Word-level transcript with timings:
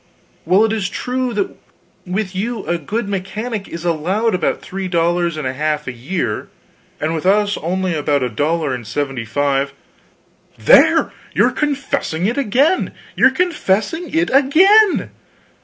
While 0.45 0.65
it 0.65 0.73
is 0.73 0.89
true 0.89 1.31
that 1.35 1.55
with 2.07 2.35
you 2.35 2.65
a 2.65 2.79
good 2.79 3.07
mechanic 3.07 3.67
is 3.67 3.85
allowed 3.85 4.33
about 4.33 4.59
three 4.59 4.87
dollars 4.87 5.37
and 5.37 5.45
a 5.45 5.53
half 5.53 5.85
a 5.87 5.91
year, 5.91 6.49
and 6.99 7.13
with 7.13 7.27
us 7.27 7.55
only 7.57 7.93
about 7.93 8.23
a 8.23 8.29
dollar 8.29 8.73
and 8.73 8.87
seventy 8.87 9.25
five" 9.25 9.73
"There 10.57 11.13
ye're 11.35 11.51
confessing 11.51 12.25
it 12.25 12.39
again, 12.39 12.93
ye're 13.15 13.29
confessing 13.29 14.11
it 14.11 14.31
again!" 14.33 15.11